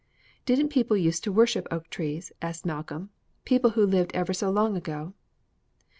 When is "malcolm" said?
2.65-3.11